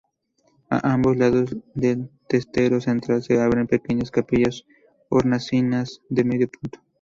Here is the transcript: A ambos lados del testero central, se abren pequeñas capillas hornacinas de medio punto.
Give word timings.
A 0.71 0.93
ambos 0.93 1.15
lados 1.15 1.55
del 1.75 2.09
testero 2.27 2.81
central, 2.81 3.21
se 3.21 3.39
abren 3.39 3.67
pequeñas 3.67 4.09
capillas 4.09 4.65
hornacinas 5.11 6.01
de 6.09 6.23
medio 6.23 6.49
punto. 6.49 6.79